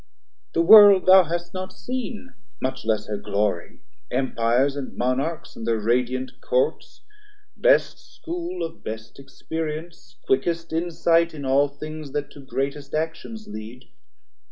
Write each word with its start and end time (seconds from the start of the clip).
The 0.55 0.63
world 0.63 1.05
thou 1.05 1.25
hast 1.25 1.53
not 1.53 1.71
seen, 1.71 2.33
much 2.59 2.85
less 2.85 3.05
her 3.05 3.17
glory, 3.19 3.81
Empires, 4.09 4.75
and 4.75 4.97
Monarchs, 4.97 5.55
and 5.55 5.63
thir 5.63 5.77
radiant 5.79 6.41
Courts 6.41 7.03
Best 7.55 7.99
school 8.15 8.63
of 8.65 8.83
best 8.83 9.19
experience, 9.19 10.17
quickest 10.25 10.73
in 10.73 10.89
sight 10.89 11.35
In 11.35 11.45
all 11.45 11.67
things 11.67 12.13
that 12.13 12.31
to 12.31 12.39
greatest 12.39 12.95
actions 12.95 13.47
lead. 13.47 13.91